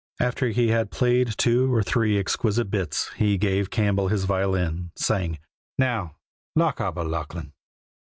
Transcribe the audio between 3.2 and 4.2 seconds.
gave Campbell